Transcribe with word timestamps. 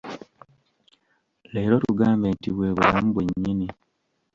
Leero 1.53 1.75
tugambe 1.85 2.27
nti 2.35 2.49
bwe 2.55 2.67
bulamu 2.75 3.09
bwennyini. 3.15 3.67